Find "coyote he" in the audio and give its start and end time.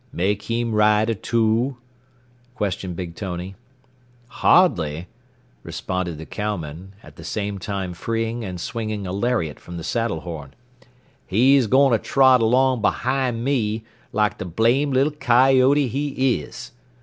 15.13-16.39